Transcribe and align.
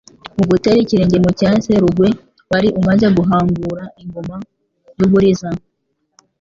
mu 0.37 0.43
gutera 0.51 0.77
ikirenge 0.81 1.17
mu 1.23 1.31
cya 1.39 1.49
se 1.63 1.73
Rugwe 1.83 2.07
wari 2.51 2.67
umaze 2.79 3.05
guhangura 3.17 3.83
ingoma 4.03 4.35
y'u 4.97 5.07
Buliza 5.11 5.49